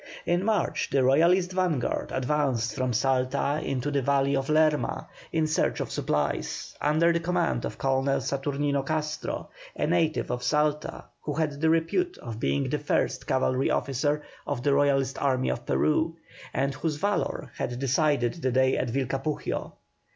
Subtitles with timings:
[0.25, 5.79] In March the Royalist vanguard advanced from Salta into the valley of Lerma, in search
[5.79, 11.61] of supplies, under the command of Colonel Saturnino Castro, a native of Salta, who had
[11.61, 16.15] the repute of being the first cavalry officer of the Royalist army of Peru,
[16.51, 19.73] and whose valour had decided the day at Vilcapugio.